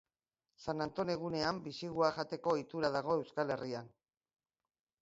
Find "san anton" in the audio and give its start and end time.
0.63-1.11